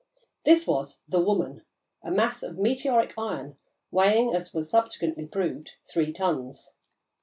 [0.47, 1.61] ]This was "the woman,"
[2.01, 3.57] a mass of meteoric iron
[3.91, 6.73] weighing, as was subsequently proved, three tons.